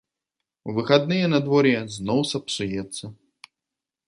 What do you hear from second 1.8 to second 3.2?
зноў сапсуецца.